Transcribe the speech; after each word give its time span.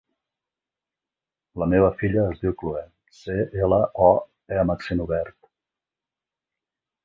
La 1.63 1.67
meva 1.73 1.91
filla 1.99 2.23
es 2.31 2.41
diu 2.45 2.55
Cloè: 2.63 2.83
ce, 3.19 3.37
ela, 3.67 3.81
o, 4.09 4.11
e 4.55 4.61
amb 4.65 4.77
accent 4.79 5.07
obert. 5.09 5.41